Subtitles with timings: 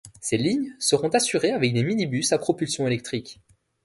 [0.19, 3.39] Ces lignes seront assurées avec des minibus à propulsion électrique.